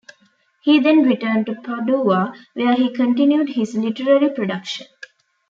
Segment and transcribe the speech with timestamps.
[0.63, 4.87] He then returned to Padua, where he continued his literary production.